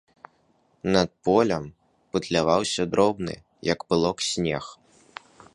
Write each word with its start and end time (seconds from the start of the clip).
Над 0.95 1.09
полем 1.27 1.65
пытляваўся 2.17 2.83
дробны, 2.95 3.35
як 3.73 3.79
пылок, 3.91 4.17
снег. 4.33 4.65